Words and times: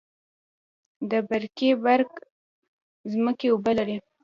د 1.09 1.11
برکي 1.29 1.69
برک 1.83 2.11
ځمکې 3.11 3.47
اوبه 3.51 3.71
لري 3.79 3.97